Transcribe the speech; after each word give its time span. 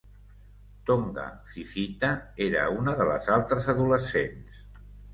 Tonga 0.89 1.25
Fifita 1.51 2.11
era 2.49 2.65
una 2.81 2.97
de 3.03 3.09
les 3.13 3.33
altres 3.39 3.73
adolescents. 3.79 4.61